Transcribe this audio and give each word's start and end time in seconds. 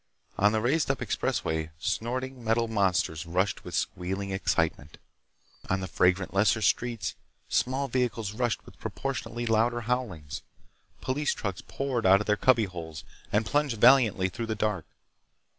On 0.39 0.51
the 0.51 0.61
raised 0.61 0.89
up 0.89 0.97
expressway 0.97 1.69
snorting 1.77 2.43
metal 2.43 2.67
monsters 2.67 3.27
rushed 3.27 3.63
with 3.63 3.75
squealing 3.75 4.31
excitement. 4.31 4.97
On 5.69 5.79
the 5.79 5.87
fragrant 5.87 6.33
lesser 6.33 6.63
streets, 6.63 7.13
small 7.49 7.87
vehicles 7.87 8.33
rushed 8.33 8.65
with 8.65 8.79
proportionately 8.79 9.45
louder 9.45 9.81
howlings. 9.81 10.41
Police 11.01 11.35
trucks 11.35 11.61
poured 11.61 12.07
out 12.07 12.19
of 12.19 12.25
their 12.25 12.35
cubbyholes 12.35 13.03
and 13.31 13.45
plunged 13.45 13.79
valiantly 13.79 14.27
through 14.29 14.47
the 14.47 14.55
dark. 14.55 14.87